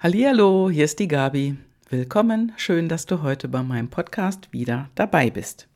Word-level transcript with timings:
Hallihallo, 0.00 0.70
hier 0.70 0.84
ist 0.84 1.00
die 1.00 1.08
Gabi. 1.08 1.56
Willkommen, 1.88 2.52
schön, 2.56 2.88
dass 2.88 3.04
du 3.04 3.22
heute 3.22 3.48
bei 3.48 3.64
meinem 3.64 3.90
Podcast 3.90 4.52
wieder 4.52 4.90
dabei 4.94 5.28
bist. 5.28 5.66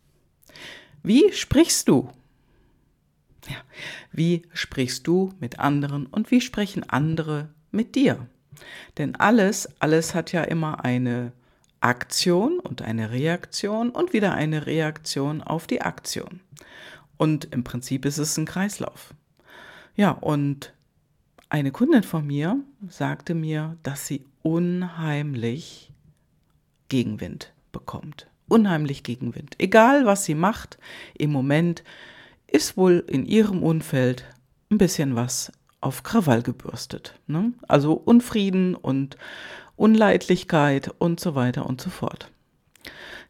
Wie 1.03 1.33
sprichst 1.33 1.89
du? 1.89 2.09
Ja, 3.49 3.57
wie 4.13 4.43
sprichst 4.53 5.09
du 5.09 5.35
mit 5.41 5.59
anderen 5.59 6.07
und 6.07 6.31
wie 6.31 6.41
sprechen 6.41 6.89
andere 6.89 7.49
mit 7.73 7.97
dir? 7.97 8.29
Denn 8.97 9.17
alles, 9.17 9.69
alles 9.81 10.15
hat 10.15 10.31
ja 10.31 10.45
immer 10.45 10.85
eine 10.85 11.33
Aktion 11.81 12.61
und 12.61 12.81
eine 12.81 13.11
Reaktion 13.11 13.91
und 13.91 14.13
wieder 14.13 14.35
eine 14.35 14.67
Reaktion 14.67 15.43
auf 15.43 15.67
die 15.67 15.83
Aktion. 15.83 16.39
Und 17.17 17.47
im 17.47 17.65
Prinzip 17.65 18.05
ist 18.05 18.19
es 18.19 18.37
ein 18.37 18.47
Kreislauf. 18.47 19.15
Ja, 19.97 20.13
und 20.13 20.73
eine 21.53 21.71
Kundin 21.71 22.03
von 22.03 22.27
mir 22.27 22.59
sagte 22.89 23.35
mir, 23.35 23.77
dass 23.83 24.07
sie 24.07 24.25
unheimlich 24.41 25.93
Gegenwind 26.89 27.53
bekommt. 27.73 28.27
Unheimlich 28.49 29.03
Gegenwind. 29.03 29.57
Egal, 29.59 30.07
was 30.07 30.25
sie 30.25 30.35
macht, 30.35 30.79
im 31.13 31.31
Moment 31.31 31.85
ist 32.47 32.79
wohl 32.79 33.05
in 33.07 33.27
ihrem 33.27 33.63
Umfeld 33.63 34.25
ein 34.71 34.79
bisschen 34.79 35.15
was 35.15 35.53
auf 35.83 36.03
Krawall 36.03 36.43
gebürstet. 36.43 37.21
Ne? 37.27 37.53
Also 37.69 37.93
Unfrieden 37.93 38.75
und 38.75 39.19
Unleidlichkeit 39.77 40.91
und 40.99 41.21
so 41.21 41.35
weiter 41.35 41.67
und 41.67 41.83
so 41.83 41.91
fort. 41.91 42.31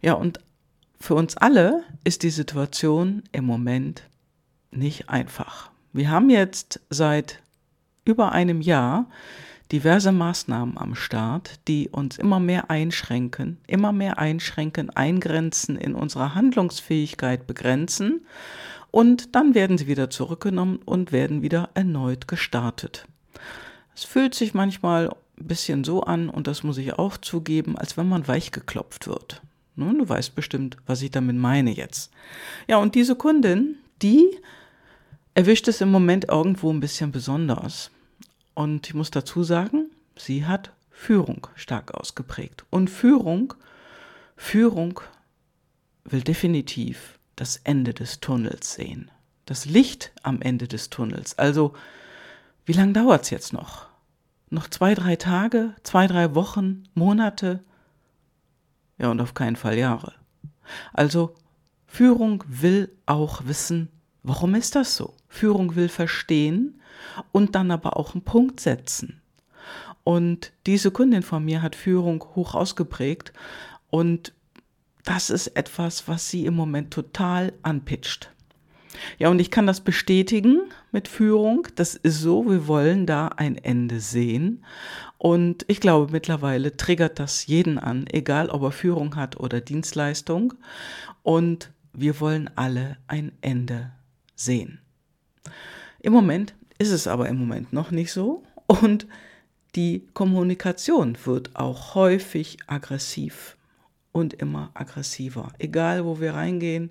Ja, 0.01 0.13
und 0.13 0.39
für 1.01 1.17
uns 1.17 1.37
alle 1.37 1.83
ist 2.05 2.23
die 2.23 2.31
Situation 2.31 3.25
im 3.33 3.47
Moment 3.47 4.05
nicht 4.71 5.09
einfach. 5.09 5.73
Wir 5.93 6.09
haben 6.09 6.31
jetzt 6.31 6.81
seit 6.89 7.43
über 8.05 8.33
einem 8.33 8.61
Jahr 8.61 9.07
diverse 9.71 10.13
Maßnahmen 10.13 10.77
am 10.77 10.95
Start, 10.95 11.61
die 11.67 11.89
uns 11.89 12.19
immer 12.19 12.41
mehr 12.41 12.71
einschränken, 12.71 13.59
immer 13.67 13.93
mehr 13.93 14.19
einschränken, 14.19 14.91
eingrenzen, 14.91 15.77
in 15.77 15.95
unserer 15.95 16.35
Handlungsfähigkeit 16.35 17.47
begrenzen 17.47 18.27
und 18.91 19.35
dann 19.35 19.55
werden 19.55 19.79
sie 19.79 19.87
wieder 19.87 20.11
zurückgenommen 20.11 20.79
und 20.85 21.11
werden 21.11 21.43
wieder 21.43 21.71
erneut 21.75 22.29
gestartet. 22.29 23.07
Es 23.95 24.05
fühlt 24.05 24.35
sich 24.35 24.53
manchmal 24.53 25.09
ein 25.09 25.47
bisschen 25.47 25.83
so 25.83 26.03
an, 26.03 26.29
und 26.29 26.47
das 26.47 26.63
muss 26.63 26.79
ich 26.79 26.93
auch 26.95 27.17
zugeben, 27.17 27.77
als 27.77 27.97
wenn 27.97 28.09
man 28.09 28.29
weich 28.29 28.53
geklopft 28.53 29.07
wird. 29.07 29.43
Nun, 29.75 29.99
du 29.99 30.09
weißt 30.09 30.35
bestimmt, 30.35 30.77
was 30.87 31.01
ich 31.01 31.11
damit 31.11 31.37
meine 31.37 31.71
jetzt. 31.71 32.13
Ja, 32.69 32.77
und 32.77 32.95
diese 32.95 33.17
Kundin, 33.17 33.77
die 34.03 34.27
erwischt 35.35 35.69
es 35.69 35.81
im 35.81 35.91
Moment 35.91 36.29
irgendwo 36.29 36.71
ein 36.71 36.81
bisschen 36.81 37.11
besonders. 37.11 37.91
Und 38.55 38.87
ich 38.87 38.95
muss 38.95 39.11
dazu 39.11 39.43
sagen, 39.45 39.91
sie 40.17 40.47
hat 40.47 40.73
Führung 40.91 41.47
stark 41.55 41.95
ausgeprägt. 41.95 42.65
Und 42.71 42.89
Führung, 42.89 43.55
Führung 44.37 45.01
will 46.05 46.23
definitiv 46.23 47.19
das 47.37 47.57
Ende 47.65 47.95
des 47.95 48.21
Tunnels 48.21 48.75
sehen. 48.75 49.11
Das 49.47 49.65
Licht 49.65 50.13
am 50.23 50.43
Ende 50.43 50.69
des 50.69 50.91
Tunnels. 50.91 51.39
Also, 51.39 51.75
wie 52.65 52.73
lange 52.73 52.93
dauert 52.93 53.23
es 53.23 53.31
jetzt 53.31 53.53
noch? 53.53 53.87
Noch 54.51 54.69
zwei, 54.69 54.95
drei 54.95 55.17
Tage, 55.17 55.75
zwei, 55.83 56.07
drei 56.07 56.35
Wochen, 56.35 56.85
Monate? 56.95 57.65
Ja, 58.99 59.11
und 59.11 59.21
auf 59.21 59.35
keinen 59.35 59.57
Fall 59.57 59.79
Jahre. 59.79 60.13
Also, 60.93 61.35
Führung 61.87 62.45
will 62.47 62.95
auch 63.07 63.47
wissen, 63.47 63.89
warum 64.23 64.55
ist 64.55 64.75
das 64.77 64.97
so? 64.97 65.15
Führung 65.33 65.75
will 65.77 65.89
verstehen 65.89 66.81
und 67.33 67.55
dann 67.55 67.71
aber 67.71 67.97
auch 67.97 68.15
einen 68.15 68.23
Punkt 68.23 68.61
setzen. 68.61 69.21
Und 70.05 70.53
diese 70.67 70.91
Kundin 70.91 71.23
von 71.23 71.45
mir 71.45 71.63
hat 71.63 71.75
Führung 71.75 72.23
hoch 72.35 72.55
ausgeprägt 72.55 73.33
und 73.89 74.35
das 75.05 75.31
ist 75.31 75.49
etwas, 75.49 76.07
was 76.07 76.29
sie 76.29 76.47
im 76.47 76.55
Moment 76.55 76.93
total 76.93 77.53
anpitcht. 77.63 78.31
Ja, 79.19 79.31
und 79.31 79.41
ich 79.41 79.51
kann 79.51 79.67
das 79.67 79.81
bestätigen 79.81 80.61
mit 80.93 81.09
Führung. 81.09 81.67
Das 81.77 81.95
ist 81.95 82.21
so, 82.21 82.49
wir 82.49 82.69
wollen 82.69 83.07
da 83.07 83.29
ein 83.29 83.57
Ende 83.57 84.01
sehen. 84.01 84.65
Und 85.17 85.65
ich 85.67 85.81
glaube, 85.81 86.13
mittlerweile 86.13 86.77
triggert 86.77 87.19
das 87.19 87.47
jeden 87.47 87.79
an, 87.79 88.05
egal 88.13 88.51
ob 88.51 88.63
er 88.63 88.71
Führung 88.71 89.17
hat 89.17 89.41
oder 89.41 89.63
Dienstleistung. 89.63 90.53
Und 91.23 91.71
wir 91.95 92.21
wollen 92.21 92.51
alle 92.55 92.99
ein 93.07 93.33
Ende 93.41 93.93
sehen. 94.35 94.82
Im 96.01 96.13
Moment 96.13 96.55
ist 96.79 96.91
es 96.91 97.07
aber 97.07 97.29
im 97.29 97.39
Moment 97.39 97.73
noch 97.73 97.91
nicht 97.91 98.13
so 98.13 98.43
und 98.67 99.07
die 99.75 100.07
Kommunikation 100.13 101.17
wird 101.25 101.57
auch 101.57 101.95
häufig 101.95 102.59
aggressiv 102.67 103.57
und 104.13 104.35
immer 104.35 104.71
aggressiver. 104.75 105.53
Egal, 105.59 106.05
wo 106.05 106.21
wir 106.21 106.35
reingehen, 106.35 106.91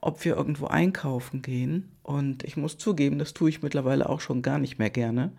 ob 0.00 0.24
wir 0.24 0.36
irgendwo 0.36 0.66
einkaufen 0.66 1.42
gehen. 1.42 1.90
Und 2.04 2.44
ich 2.44 2.56
muss 2.56 2.78
zugeben, 2.78 3.18
das 3.18 3.34
tue 3.34 3.50
ich 3.50 3.62
mittlerweile 3.62 4.08
auch 4.08 4.20
schon 4.20 4.42
gar 4.42 4.58
nicht 4.58 4.78
mehr 4.78 4.90
gerne. 4.90 5.32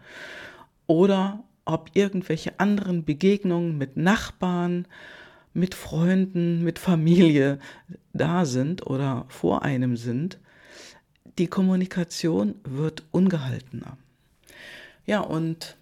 Oder 0.88 1.44
ob 1.64 1.92
irgendwelche 1.94 2.60
anderen 2.60 3.06
Begegnungen 3.06 3.78
mit 3.78 3.96
Nachbarn, 3.96 4.86
mit 5.54 5.76
Freunden, 5.76 6.64
mit 6.64 6.80
Familie 6.80 7.60
da 8.14 8.46
sind 8.46 8.86
oder 8.86 9.26
vor 9.30 9.64
einem 9.64 9.96
sind 9.96 10.40
die 11.38 11.48
Kommunikation 11.48 12.56
wird 12.64 13.04
ungehaltener. 13.12 13.98
Ja, 15.06 15.22
und 15.22 15.76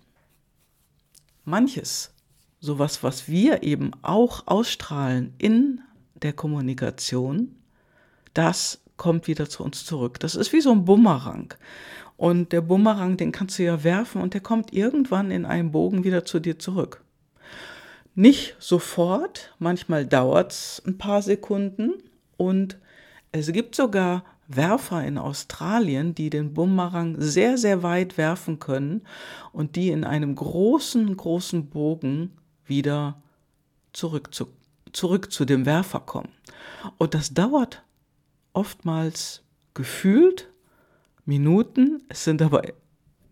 manches, 1.45 2.11
sowas, 2.59 3.03
was 3.03 3.27
wir 3.27 3.63
eben 3.63 3.91
auch 4.01 4.47
ausstrahlen 4.47 5.33
in 5.37 5.81
der 6.15 6.33
Kommunikation, 6.33 7.55
das 8.33 8.81
kommt 8.97 9.27
wieder 9.27 9.49
zu 9.49 9.63
uns 9.63 9.85
zurück. 9.85 10.19
Das 10.19 10.35
ist 10.35 10.53
wie 10.53 10.61
so 10.61 10.71
ein 10.71 10.85
Bumerang. 10.85 11.53
Und 12.17 12.51
der 12.51 12.61
Bumerang, 12.61 13.17
den 13.17 13.31
kannst 13.31 13.57
du 13.57 13.63
ja 13.63 13.83
werfen 13.83 14.21
und 14.21 14.33
der 14.33 14.41
kommt 14.41 14.73
irgendwann 14.73 15.31
in 15.31 15.45
einem 15.45 15.71
Bogen 15.71 16.03
wieder 16.03 16.25
zu 16.25 16.39
dir 16.39 16.59
zurück. 16.59 17.01
Nicht 18.13 18.55
sofort, 18.59 19.55
manchmal 19.57 20.05
dauert 20.05 20.51
es 20.51 20.81
ein 20.85 20.97
paar 20.97 21.21
Sekunden 21.21 21.93
und 22.35 22.77
es 23.31 23.51
gibt 23.53 23.75
sogar 23.75 24.25
Werfer 24.49 25.05
in 25.05 25.19
Australien, 25.19 26.15
die 26.15 26.31
den 26.31 26.53
Bumerang 26.53 27.15
sehr, 27.19 27.57
sehr 27.57 27.83
weit 27.83 28.17
werfen 28.17 28.59
können 28.59 29.03
und 29.53 29.75
die 29.75 29.89
in 29.89 30.03
einem 30.03 30.35
großen, 30.35 31.15
großen 31.15 31.69
Bogen 31.69 32.31
wieder 32.65 33.21
zurück 33.93 34.33
zu, 34.33 34.47
zurück 34.91 35.31
zu 35.31 35.45
dem 35.45 35.67
Werfer 35.67 35.99
kommen. 35.99 36.31
Und 36.97 37.13
das 37.13 37.33
dauert 37.33 37.83
oftmals 38.53 39.43
gefühlt 39.75 40.49
Minuten, 41.25 42.01
es 42.09 42.23
sind 42.23 42.41
aber 42.41 42.63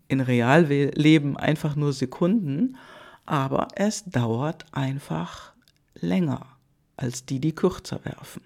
in 0.08 0.22
Realleben 0.22 1.36
einfach 1.36 1.76
nur 1.76 1.94
Sekunden, 1.94 2.78
aber 3.26 3.70
es 3.76 4.06
dauert 4.06 4.66
einfach 4.72 5.54
länger 5.96 6.46
als 6.96 7.26
die, 7.26 7.40
die 7.40 7.56
kürzer 7.56 8.06
werfen. 8.06 8.44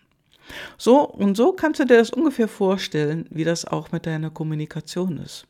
So 0.78 1.02
und 1.07 1.35
so 1.35 1.53
kannst 1.53 1.79
du 1.79 1.85
dir 1.85 1.97
das 1.97 2.09
ungefähr 2.09 2.47
vorstellen, 2.47 3.25
wie 3.29 3.44
das 3.44 3.66
auch 3.66 3.91
mit 3.91 4.06
deiner 4.06 4.29
Kommunikation 4.29 5.18
ist. 5.18 5.47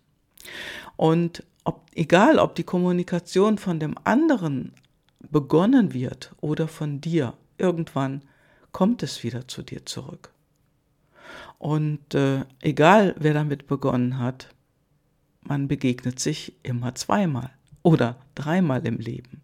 Und 0.96 1.44
ob, 1.64 1.82
egal, 1.94 2.40
ob 2.40 2.56
die 2.56 2.64
Kommunikation 2.64 3.58
von 3.58 3.80
dem 3.80 3.96
anderen 4.04 4.74
begonnen 5.20 5.94
wird 5.94 6.34
oder 6.42 6.68
von 6.68 7.02
dir, 7.02 7.34
irgendwann 7.58 8.24
kommt 8.72 9.04
es 9.04 9.24
wieder 9.24 9.48
zu 9.48 9.62
dir 9.62 9.86
zurück. 9.86 10.32
Und 11.58 12.16
äh, 12.16 12.46
egal, 12.60 13.16
wer 13.20 13.34
damit 13.34 13.68
begonnen 13.68 14.18
hat, 14.18 14.50
man 15.42 15.68
begegnet 15.68 16.20
sich 16.20 16.54
immer 16.64 16.96
zweimal 16.96 17.52
oder 17.84 18.16
dreimal 18.36 18.86
im 18.86 18.98
Leben. 18.98 19.42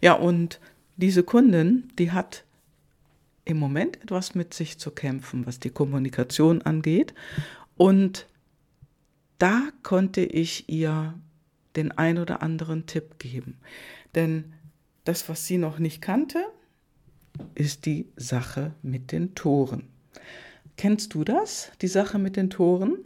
Ja, 0.00 0.14
und 0.14 0.60
diese 0.96 1.22
Kundin, 1.22 1.90
die 1.98 2.12
hat 2.12 2.43
im 3.44 3.58
Moment 3.58 4.02
etwas 4.02 4.34
mit 4.34 4.54
sich 4.54 4.78
zu 4.78 4.90
kämpfen, 4.90 5.46
was 5.46 5.60
die 5.60 5.70
Kommunikation 5.70 6.62
angeht. 6.62 7.14
Und 7.76 8.26
da 9.38 9.68
konnte 9.82 10.22
ich 10.22 10.68
ihr 10.68 11.14
den 11.76 11.92
ein 11.92 12.18
oder 12.18 12.42
anderen 12.42 12.86
Tipp 12.86 13.18
geben. 13.18 13.58
Denn 14.14 14.54
das, 15.04 15.28
was 15.28 15.46
sie 15.46 15.58
noch 15.58 15.78
nicht 15.78 16.00
kannte, 16.00 16.46
ist 17.54 17.84
die 17.84 18.06
Sache 18.16 18.72
mit 18.82 19.12
den 19.12 19.34
Toren. 19.34 19.88
Kennst 20.76 21.14
du 21.14 21.24
das, 21.24 21.72
die 21.82 21.88
Sache 21.88 22.18
mit 22.18 22.36
den 22.36 22.48
Toren? 22.48 22.98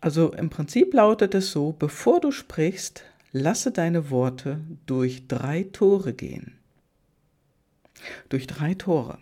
Also 0.00 0.32
im 0.32 0.48
Prinzip 0.48 0.94
lautet 0.94 1.34
es 1.34 1.52
so, 1.52 1.72
bevor 1.72 2.20
du 2.20 2.30
sprichst, 2.30 3.04
lasse 3.32 3.70
deine 3.70 4.10
Worte 4.10 4.60
durch 4.86 5.28
drei 5.28 5.64
Tore 5.64 6.12
gehen 6.12 6.61
durch 8.28 8.46
drei 8.46 8.74
Tore. 8.74 9.18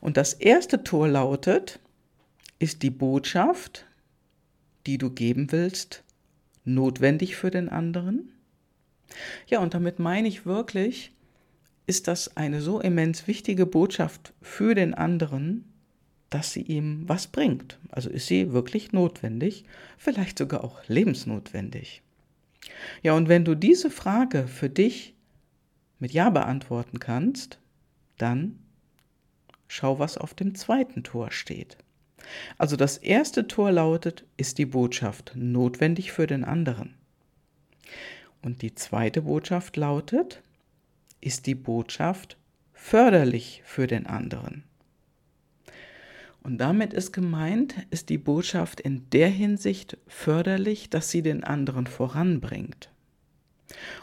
Und 0.00 0.16
das 0.16 0.34
erste 0.34 0.84
Tor 0.84 1.08
lautet, 1.08 1.80
ist 2.58 2.82
die 2.82 2.90
Botschaft, 2.90 3.86
die 4.86 4.98
du 4.98 5.10
geben 5.10 5.50
willst, 5.52 6.04
notwendig 6.64 7.36
für 7.36 7.50
den 7.50 7.68
anderen? 7.68 8.32
Ja, 9.46 9.60
und 9.60 9.74
damit 9.74 9.98
meine 9.98 10.28
ich 10.28 10.46
wirklich, 10.46 11.12
ist 11.86 12.08
das 12.08 12.36
eine 12.36 12.60
so 12.60 12.80
immens 12.80 13.26
wichtige 13.26 13.66
Botschaft 13.66 14.32
für 14.40 14.74
den 14.74 14.94
anderen, 14.94 15.64
dass 16.30 16.52
sie 16.52 16.62
ihm 16.62 17.08
was 17.08 17.26
bringt. 17.26 17.78
Also 17.90 18.10
ist 18.10 18.26
sie 18.26 18.52
wirklich 18.52 18.92
notwendig, 18.92 19.64
vielleicht 19.98 20.38
sogar 20.38 20.64
auch 20.64 20.80
lebensnotwendig. 20.88 22.02
Ja, 23.02 23.12
und 23.12 23.28
wenn 23.28 23.44
du 23.44 23.54
diese 23.54 23.90
Frage 23.90 24.48
für 24.48 24.70
dich 24.70 25.14
mit 25.98 26.12
Ja 26.12 26.30
beantworten 26.30 26.98
kannst, 26.98 27.58
dann 28.18 28.58
schau, 29.68 29.98
was 29.98 30.18
auf 30.18 30.34
dem 30.34 30.54
zweiten 30.54 31.02
Tor 31.02 31.30
steht. 31.30 31.78
Also 32.58 32.76
das 32.76 32.96
erste 32.98 33.46
Tor 33.48 33.72
lautet, 33.72 34.24
ist 34.36 34.58
die 34.58 34.66
Botschaft 34.66 35.32
notwendig 35.34 36.12
für 36.12 36.26
den 36.26 36.44
anderen? 36.44 36.94
Und 38.42 38.62
die 38.62 38.74
zweite 38.74 39.22
Botschaft 39.22 39.76
lautet, 39.76 40.42
ist 41.20 41.46
die 41.46 41.54
Botschaft 41.54 42.36
förderlich 42.72 43.62
für 43.64 43.86
den 43.86 44.06
anderen? 44.06 44.64
Und 46.42 46.58
damit 46.58 46.92
ist 46.92 47.12
gemeint, 47.12 47.74
ist 47.90 48.10
die 48.10 48.18
Botschaft 48.18 48.80
in 48.80 49.08
der 49.10 49.28
Hinsicht 49.28 49.96
förderlich, 50.06 50.90
dass 50.90 51.10
sie 51.10 51.22
den 51.22 51.42
anderen 51.42 51.86
voranbringt 51.86 52.90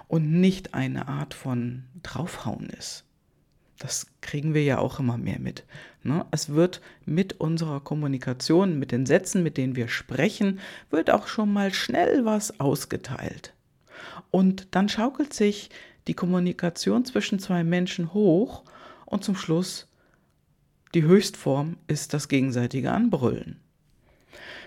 und 0.07 0.31
nicht 0.31 0.73
eine 0.73 1.07
Art 1.07 1.35
von 1.35 1.83
draufhauen 2.01 2.69
ist. 2.71 3.05
Das 3.81 4.05
kriegen 4.21 4.53
wir 4.53 4.63
ja 4.63 4.77
auch 4.77 4.99
immer 4.99 5.17
mehr 5.17 5.39
mit. 5.39 5.63
Ne? 6.03 6.23
Es 6.29 6.49
wird 6.49 6.81
mit 7.03 7.39
unserer 7.39 7.79
Kommunikation, 7.79 8.77
mit 8.77 8.91
den 8.91 9.07
Sätzen, 9.07 9.41
mit 9.41 9.57
denen 9.57 9.75
wir 9.75 9.87
sprechen, 9.87 10.59
wird 10.91 11.09
auch 11.09 11.25
schon 11.27 11.51
mal 11.51 11.73
schnell 11.73 12.23
was 12.23 12.59
ausgeteilt. 12.59 13.53
Und 14.29 14.67
dann 14.75 14.87
schaukelt 14.87 15.33
sich 15.33 15.71
die 16.07 16.13
Kommunikation 16.13 17.05
zwischen 17.05 17.39
zwei 17.39 17.63
Menschen 17.63 18.13
hoch 18.13 18.63
und 19.07 19.23
zum 19.23 19.35
Schluss 19.35 19.87
die 20.93 21.03
Höchstform 21.03 21.77
ist 21.87 22.13
das 22.13 22.27
gegenseitige 22.27 22.91
Anbrüllen. 22.91 23.59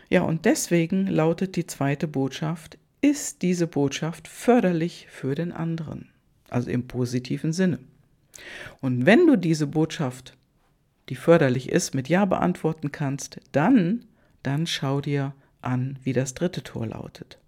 Ja, 0.08 0.22
und 0.22 0.44
deswegen 0.44 1.06
lautet 1.06 1.54
die 1.54 1.66
zweite 1.66 2.08
Botschaft, 2.08 2.78
ist 3.00 3.42
diese 3.42 3.68
Botschaft 3.68 4.26
förderlich 4.26 5.06
für 5.08 5.36
den 5.36 5.52
anderen, 5.52 6.08
also 6.48 6.68
im 6.68 6.88
positiven 6.88 7.52
Sinne. 7.52 7.78
Und 8.80 9.06
wenn 9.06 9.26
du 9.26 9.36
diese 9.36 9.66
Botschaft, 9.66 10.36
die 11.08 11.16
förderlich 11.16 11.68
ist, 11.68 11.94
mit 11.94 12.08
Ja 12.08 12.24
beantworten 12.24 12.92
kannst, 12.92 13.40
dann, 13.52 14.04
dann 14.42 14.66
schau 14.66 15.00
dir 15.00 15.34
an, 15.60 15.98
wie 16.02 16.12
das 16.12 16.34
dritte 16.34 16.62
Tor 16.62 16.86
lautet. 16.86 17.38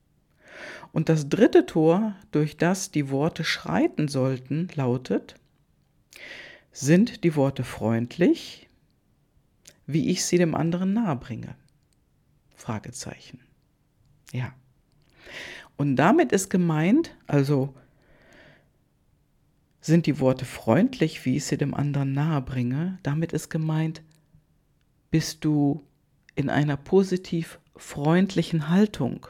Und 0.93 1.09
das 1.09 1.29
dritte 1.29 1.67
Tor, 1.67 2.15
durch 2.33 2.57
das 2.57 2.91
die 2.91 3.11
Worte 3.11 3.45
schreiten 3.45 4.09
sollten, 4.09 4.69
lautet, 4.75 5.35
sind 6.73 7.25
die 7.25 7.37
Worte 7.37 7.65
freundlich, 7.65 8.69
wie 9.87 10.11
ich 10.11 10.25
sie 10.25 10.39
dem 10.39 10.55
anderen 10.55 10.93
nahebringe? 10.95 11.55
Fragezeichen. 12.55 13.41
Ja. 14.33 14.53
Und 15.77 15.97
damit 15.97 16.33
ist 16.33 16.49
gemeint, 16.49 17.15
also 17.27 17.75
sind 19.87 20.07
die 20.07 20.21
Worte 20.21 20.45
freundlich, 20.45 21.25
wie 21.25 21.37
ich 21.37 21.45
sie 21.45 21.57
dem 21.57 21.75
anderen 21.75 22.13
nahebringe, 22.13 22.99
damit 23.03 23.33
ist 23.33 23.49
gemeint, 23.49 24.03
bist 25.11 25.45
du 25.45 25.83
in 26.35 26.51
einer 26.51 26.77
positiv 26.77 27.61
freundlichen 27.77 28.69
Haltung, 28.69 29.27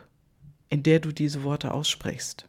in 0.68 0.82
der 0.82 1.00
du 1.00 1.12
diese 1.12 1.42
Worte 1.42 1.72
aussprichst. 1.72 2.48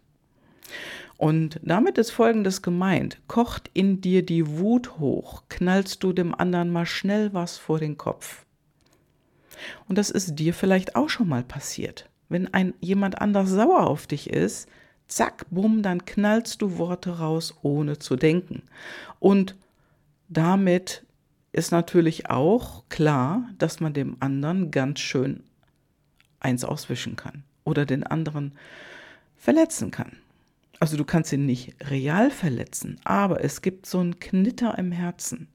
Und 1.18 1.60
damit 1.64 1.98
ist 1.98 2.12
Folgendes 2.12 2.62
gemeint. 2.62 3.20
Kocht 3.28 3.70
in 3.74 4.02
dir 4.02 4.26
die 4.26 4.48
Wut 4.48 5.00
hoch, 5.00 5.44
knallst 5.50 6.04
du 6.04 6.14
dem 6.14 6.34
anderen 6.34 6.72
mal 6.72 6.86
schnell 6.86 7.34
was 7.34 7.58
vor 7.58 7.80
den 7.80 7.98
Kopf. 7.98 8.46
Und 9.88 9.98
das 9.98 10.12
ist 10.12 10.36
dir 10.36 10.54
vielleicht 10.54 10.96
auch 10.96 11.10
schon 11.10 11.28
mal 11.28 11.44
passiert. 11.44 12.10
Wenn 12.30 12.54
ein 12.54 12.74
jemand 12.80 13.20
anders 13.22 13.50
sauer 13.50 13.88
auf 13.88 14.06
dich 14.06 14.30
ist, 14.30 14.70
zack, 15.08 15.46
bumm, 15.50 15.82
dann 15.82 16.06
knallst 16.06 16.62
du 16.62 16.78
Worte 16.78 17.20
raus, 17.20 17.56
ohne 17.62 18.00
zu 18.00 18.16
denken. 18.16 18.64
Und 19.20 19.56
damit 20.30 21.04
ist 21.52 21.72
natürlich 21.72 22.30
auch 22.30 22.84
klar, 22.90 23.50
dass 23.58 23.80
man 23.80 23.94
dem 23.94 24.18
anderen 24.20 24.72
ganz 24.72 25.00
schön 25.00 25.44
eins 26.40 26.64
auswischen 26.64 27.16
kann 27.16 27.44
oder 27.64 27.86
den 27.86 28.04
anderen 28.04 28.54
verletzen 29.38 29.92
kann. 29.92 30.18
Also 30.80 30.98
du 30.98 31.06
kannst 31.06 31.34
ihn 31.34 31.46
nicht 31.46 31.76
real 31.90 32.30
verletzen, 32.30 33.00
aber 33.04 33.44
es 33.44 33.62
gibt 33.62 33.86
so 33.86 34.00
einen 34.00 34.20
Knitter 34.20 34.78
im 34.78 34.92
Herzen. 34.92 35.48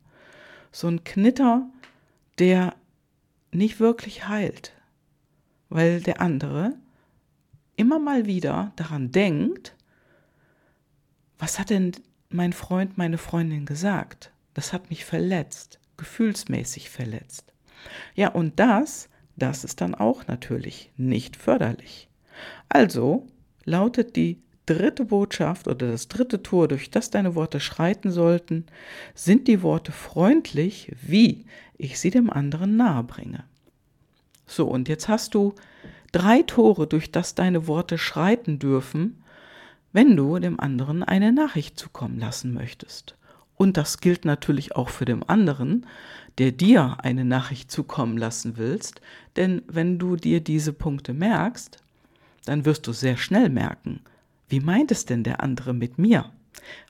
So 0.73 0.89
einen 0.89 1.05
Knitter, 1.05 1.69
der 2.39 2.75
nicht 3.53 3.79
wirklich 3.79 4.27
heilt, 4.27 4.73
weil 5.69 6.01
der 6.01 6.21
andere 6.21 6.75
immer 7.77 7.99
mal 7.99 8.27
wieder 8.27 8.73
daran 8.77 9.11
denkt, 9.11 9.75
was 11.39 11.59
hat 11.59 11.71
denn 11.71 11.93
mein 12.29 12.53
Freund, 12.53 12.99
meine 12.99 13.19
Freundin 13.19 13.67
gesagt? 13.67 14.33
Das 14.55 14.73
hat 14.73 14.91
mich 14.91 15.05
verletzt, 15.05 15.81
gefühlsmäßig 15.97 16.91
verletzt. 16.91 17.53
Ja, 18.15 18.29
und 18.29 18.61
das, 18.61 19.09
das 19.37 19.65
ist 19.65 19.81
dann 19.81 19.95
auch 19.95 20.27
natürlich 20.27 20.93
nicht 20.97 21.37
förderlich. 21.37 22.09
Also 22.69 23.27
lautet 23.65 24.17
die 24.17 24.43
dritte 24.67 25.05
Botschaft 25.05 25.67
oder 25.67 25.91
das 25.91 26.09
dritte 26.09 26.43
Tor, 26.43 26.69
durch 26.69 26.91
das 26.91 27.11
deine 27.11 27.35
Worte 27.35 27.61
schreiten 27.61 28.11
sollten, 28.11 28.67
sind 29.15 29.49
die 29.49 29.63
Worte 29.63 29.93
freundlich, 29.93 30.93
wie 31.03 31.47
ich 31.77 31.99
sie 31.99 32.11
dem 32.11 32.31
anderen 32.31 32.77
nahebringe. 32.77 33.45
So, 34.47 34.69
und 34.69 34.89
jetzt 34.89 35.09
hast 35.09 35.35
du 35.35 35.55
drei 36.13 36.43
Tore, 36.43 36.87
durch 36.87 37.11
das 37.11 37.35
deine 37.35 37.67
Worte 37.67 37.99
schreiten 37.99 38.59
dürfen, 38.59 39.23
wenn 39.93 40.17
du 40.17 40.39
dem 40.39 40.61
anderen 40.61 41.03
eine 41.03 41.33
Nachricht 41.33 41.79
zukommen 41.79 42.19
lassen 42.19 42.55
möchtest. 42.55 43.17
Und 43.57 43.77
das 43.77 44.01
gilt 44.01 44.25
natürlich 44.25 44.75
auch 44.75 44.89
für 44.89 45.05
den 45.05 45.23
anderen, 45.29 45.87
der 46.39 46.53
dir 46.53 46.97
eine 47.03 47.25
Nachricht 47.25 47.71
zukommen 47.71 48.17
lassen 48.17 48.57
willst, 48.57 49.01
denn 49.37 49.63
wenn 49.69 49.99
du 49.99 50.17
dir 50.17 50.41
diese 50.41 50.73
Punkte 50.73 51.13
merkst, 51.13 51.83
dann 52.45 52.65
wirst 52.65 52.87
du 52.87 52.93
sehr 52.93 53.17
schnell 53.17 53.51
merken, 53.51 54.01
wie 54.49 54.61
meint 54.61 54.91
es 54.91 55.05
denn 55.05 55.23
der 55.23 55.43
andere 55.43 55.73
mit 55.75 55.99
mir? 55.99 56.31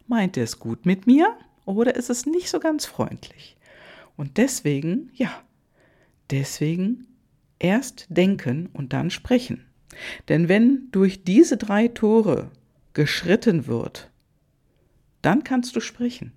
Meint 0.06 0.36
er 0.36 0.44
es 0.44 0.58
gut 0.58 0.86
mit 0.86 1.06
mir 1.06 1.36
oder 1.64 1.94
ist 1.94 2.10
es 2.10 2.26
nicht 2.26 2.48
so 2.48 2.58
ganz 2.58 2.86
freundlich? 2.86 3.56
Und 4.17 4.36
deswegen, 4.36 5.10
ja, 5.14 5.31
deswegen 6.31 7.06
erst 7.62 8.06
denken 8.10 8.69
und 8.72 8.92
dann 8.92 9.10
sprechen. 9.10 9.64
Denn 10.28 10.48
wenn 10.48 10.88
durch 10.90 11.24
diese 11.24 11.56
drei 11.56 11.88
Tore 11.88 12.50
geschritten 12.94 13.66
wird, 13.66 14.10
dann 15.22 15.44
kannst 15.44 15.76
du 15.76 15.81
sprechen. 15.81 16.32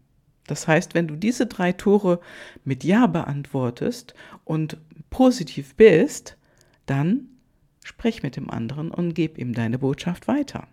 Das 0.47 0.67
heißt, 0.67 0.93
wenn 0.93 1.07
du 1.07 1.15
diese 1.15 1.47
drei 1.47 1.71
Tore 1.71 2.19
mit 2.63 2.83
Ja 2.83 3.07
beantwortest 3.07 4.13
und 4.43 4.77
positiv 5.09 5.75
bist, 5.75 6.37
dann 6.85 7.29
sprich 7.83 8.21
mit 8.21 8.35
dem 8.35 8.49
anderen 8.49 8.91
und 8.91 9.13
gib 9.13 9.37
ihm 9.37 9.53
deine 9.53 9.79
Botschaft 9.79 10.27
weiter. 10.27 10.67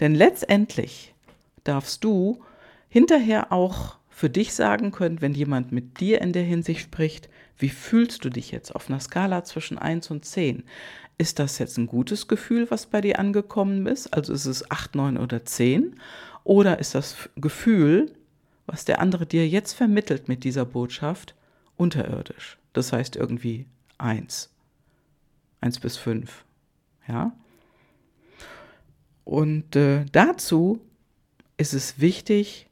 Denn 0.00 0.14
letztendlich 0.14 1.14
darfst 1.64 2.04
du 2.04 2.42
hinterher 2.88 3.52
auch 3.52 3.98
für 4.16 4.30
dich 4.30 4.54
sagen 4.54 4.92
können, 4.92 5.20
wenn 5.20 5.34
jemand 5.34 5.72
mit 5.72 6.00
dir 6.00 6.22
in 6.22 6.32
der 6.32 6.42
Hinsicht 6.42 6.80
spricht, 6.80 7.28
wie 7.58 7.68
fühlst 7.68 8.24
du 8.24 8.30
dich 8.30 8.50
jetzt 8.50 8.74
auf 8.74 8.88
einer 8.88 8.98
Skala 8.98 9.44
zwischen 9.44 9.76
1 9.76 10.10
und 10.10 10.24
10? 10.24 10.64
Ist 11.18 11.38
das 11.38 11.58
jetzt 11.58 11.76
ein 11.76 11.86
gutes 11.86 12.26
Gefühl, 12.26 12.70
was 12.70 12.86
bei 12.86 13.02
dir 13.02 13.18
angekommen 13.18 13.86
ist? 13.86 14.14
Also 14.14 14.32
ist 14.32 14.46
es 14.46 14.70
8, 14.70 14.94
9 14.94 15.18
oder 15.18 15.44
10? 15.44 16.00
Oder 16.44 16.78
ist 16.78 16.94
das 16.94 17.28
Gefühl, 17.36 18.10
was 18.64 18.86
der 18.86 19.02
andere 19.02 19.26
dir 19.26 19.46
jetzt 19.46 19.74
vermittelt 19.74 20.28
mit 20.28 20.44
dieser 20.44 20.64
Botschaft, 20.64 21.34
unterirdisch? 21.76 22.56
Das 22.72 22.94
heißt 22.94 23.16
irgendwie 23.16 23.66
1. 23.98 24.48
1 25.60 25.78
bis 25.80 25.98
5. 25.98 26.42
Ja? 27.06 27.32
Und 29.26 29.76
äh, 29.76 30.06
dazu 30.10 30.80
ist 31.58 31.74
es 31.74 32.00
wichtig, 32.00 32.65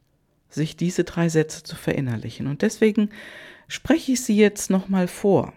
sich 0.54 0.76
diese 0.76 1.04
drei 1.04 1.28
Sätze 1.28 1.62
zu 1.62 1.76
verinnerlichen. 1.76 2.46
Und 2.46 2.62
deswegen 2.62 3.10
spreche 3.68 4.12
ich 4.12 4.22
sie 4.22 4.36
jetzt 4.36 4.70
nochmal 4.70 5.08
vor. 5.08 5.52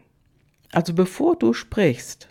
Also 0.72 0.94
bevor 0.94 1.38
du 1.38 1.54
sprichst, 1.54 2.28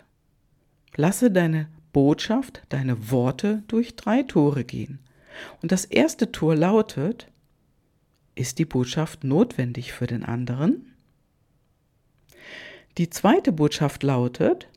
lasse 0.95 1.31
deine 1.31 1.69
Botschaft, 1.93 2.61
deine 2.69 3.09
Worte 3.11 3.63
durch 3.67 3.95
drei 3.95 4.23
Tore 4.23 4.63
gehen. 4.63 4.99
Und 5.61 5.71
das 5.71 5.85
erste 5.85 6.31
Tor 6.31 6.55
lautet, 6.55 7.27
ist 8.35 8.59
die 8.59 8.65
Botschaft 8.65 9.23
notwendig 9.23 9.93
für 9.93 10.07
den 10.07 10.23
anderen? 10.23 10.93
Die 12.97 13.09
zweite 13.09 13.51
Botschaft 13.51 14.03
lautet, 14.03 14.67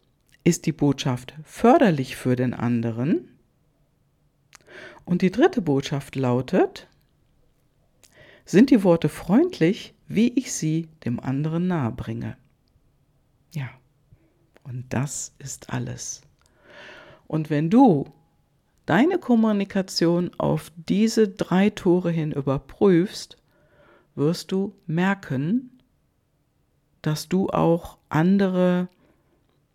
ist 0.44 0.66
die 0.66 0.72
Botschaft 0.72 1.34
förderlich 1.44 2.16
für 2.16 2.36
den 2.36 2.54
anderen? 2.54 3.28
Und 5.04 5.22
die 5.22 5.30
dritte 5.30 5.62
Botschaft 5.62 6.16
lautet, 6.16 6.86
sind 8.50 8.70
die 8.70 8.82
Worte 8.82 9.08
freundlich, 9.08 9.94
wie 10.08 10.28
ich 10.28 10.52
sie 10.52 10.88
dem 11.04 11.20
anderen 11.20 11.68
nahebringe. 11.68 12.36
Ja, 13.54 13.68
und 14.64 14.86
das 14.88 15.34
ist 15.38 15.70
alles. 15.70 16.22
Und 17.26 17.48
wenn 17.48 17.70
du 17.70 18.12
deine 18.86 19.18
Kommunikation 19.18 20.32
auf 20.38 20.72
diese 20.88 21.28
drei 21.28 21.70
Tore 21.70 22.10
hin 22.10 22.32
überprüfst, 22.32 23.36
wirst 24.16 24.50
du 24.50 24.74
merken, 24.86 25.78
dass 27.02 27.28
du 27.28 27.50
auch 27.50 27.98
andere, 28.08 28.88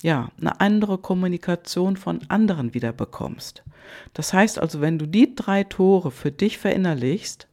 ja, 0.01 0.29
eine 0.37 0.59
andere 0.59 0.97
Kommunikation 0.97 1.95
von 1.95 2.19
anderen 2.27 2.73
wieder 2.73 2.91
bekommst. 2.91 3.63
Das 4.13 4.33
heißt 4.33 4.59
also, 4.59 4.81
wenn 4.81 4.99
du 4.99 5.07
die 5.07 5.33
drei 5.33 5.63
Tore 5.63 6.11
für 6.11 6.31
dich 6.31 6.57
verinnerlichst 6.57 7.47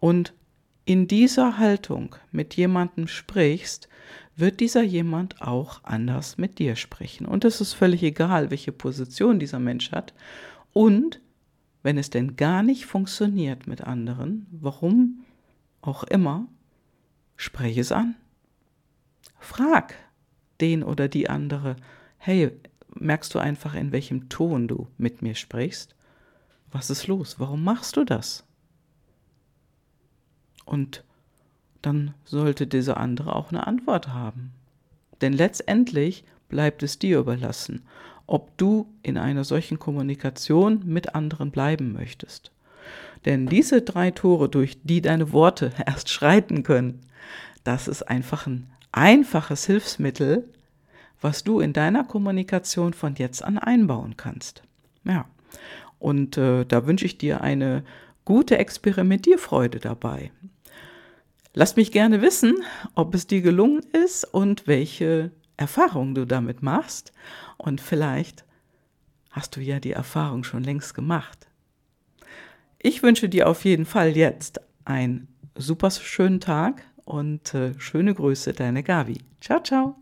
und 0.00 0.32
in 0.84 1.06
dieser 1.06 1.58
Haltung 1.58 2.16
mit 2.30 2.54
jemandem 2.54 3.06
sprichst, 3.06 3.88
wird 4.36 4.60
dieser 4.60 4.82
jemand 4.82 5.42
auch 5.42 5.84
anders 5.84 6.38
mit 6.38 6.58
dir 6.58 6.76
sprechen. 6.76 7.26
Und 7.26 7.44
es 7.44 7.60
ist 7.60 7.74
völlig 7.74 8.02
egal, 8.02 8.50
welche 8.50 8.72
Position 8.72 9.38
dieser 9.38 9.58
Mensch 9.58 9.92
hat. 9.92 10.14
Und 10.72 11.20
wenn 11.82 11.98
es 11.98 12.10
denn 12.10 12.36
gar 12.36 12.62
nicht 12.62 12.86
funktioniert 12.86 13.66
mit 13.66 13.82
anderen, 13.82 14.46
warum 14.50 15.24
auch 15.80 16.04
immer, 16.04 16.46
spreche 17.36 17.80
es 17.80 17.92
an. 17.92 18.14
Frag 19.38 19.94
den 20.60 20.82
oder 20.82 21.08
die 21.08 21.28
andere, 21.28 21.76
hey, 22.18 22.52
merkst 22.94 23.34
du 23.34 23.38
einfach, 23.38 23.74
in 23.74 23.92
welchem 23.92 24.28
Ton 24.28 24.68
du 24.68 24.86
mit 24.96 25.22
mir 25.22 25.34
sprichst? 25.34 25.94
Was 26.70 26.88
ist 26.88 27.06
los? 27.06 27.38
Warum 27.38 27.64
machst 27.64 27.96
du 27.96 28.04
das? 28.04 28.44
Und 30.64 31.04
dann 31.82 32.14
sollte 32.24 32.66
dieser 32.66 32.96
andere 32.96 33.34
auch 33.34 33.50
eine 33.50 33.66
Antwort 33.66 34.08
haben. 34.08 34.52
Denn 35.20 35.32
letztendlich 35.32 36.24
bleibt 36.48 36.82
es 36.82 36.98
dir 36.98 37.18
überlassen, 37.18 37.82
ob 38.26 38.56
du 38.56 38.86
in 39.02 39.18
einer 39.18 39.44
solchen 39.44 39.78
Kommunikation 39.78 40.82
mit 40.84 41.14
anderen 41.14 41.50
bleiben 41.50 41.92
möchtest. 41.92 42.52
Denn 43.24 43.46
diese 43.46 43.82
drei 43.82 44.10
Tore, 44.10 44.48
durch 44.48 44.78
die 44.82 45.00
deine 45.00 45.32
Worte 45.32 45.72
erst 45.86 46.08
schreiten 46.08 46.62
können, 46.62 47.00
das 47.64 47.88
ist 47.88 48.02
einfach 48.02 48.46
ein 48.46 48.68
einfaches 48.90 49.66
Hilfsmittel, 49.66 50.48
was 51.20 51.44
du 51.44 51.60
in 51.60 51.72
deiner 51.72 52.04
Kommunikation 52.04 52.92
von 52.92 53.14
jetzt 53.14 53.44
an 53.44 53.58
einbauen 53.58 54.16
kannst. 54.16 54.62
Ja, 55.04 55.26
und 55.98 56.36
äh, 56.36 56.64
da 56.64 56.86
wünsche 56.86 57.06
ich 57.06 57.16
dir 57.16 57.40
eine 57.40 57.84
gute 58.24 58.58
Experimentierfreude 58.58 59.78
dabei. 59.78 60.32
Lass 61.54 61.76
mich 61.76 61.92
gerne 61.92 62.22
wissen, 62.22 62.62
ob 62.94 63.14
es 63.14 63.26
dir 63.26 63.42
gelungen 63.42 63.82
ist 63.92 64.24
und 64.24 64.66
welche 64.66 65.32
Erfahrungen 65.56 66.14
du 66.14 66.26
damit 66.26 66.62
machst. 66.62 67.12
Und 67.58 67.80
vielleicht 67.80 68.44
hast 69.30 69.56
du 69.56 69.60
ja 69.60 69.78
die 69.78 69.92
Erfahrung 69.92 70.44
schon 70.44 70.64
längst 70.64 70.94
gemacht. 70.94 71.48
Ich 72.78 73.02
wünsche 73.02 73.28
dir 73.28 73.48
auf 73.48 73.64
jeden 73.64 73.84
Fall 73.84 74.16
jetzt 74.16 74.60
einen 74.84 75.28
super 75.56 75.90
schönen 75.90 76.40
Tag 76.40 76.82
und 77.04 77.54
äh, 77.54 77.78
schöne 77.78 78.14
Grüße, 78.14 78.52
deine 78.52 78.82
Gabi. 78.82 79.18
Ciao, 79.40 79.62
ciao. 79.62 80.01